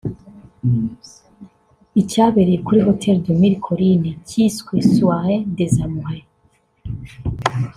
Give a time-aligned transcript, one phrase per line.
[2.01, 6.23] icyabereye kuri Hotel de Mille Collines (cyiswe soirée des amoureux)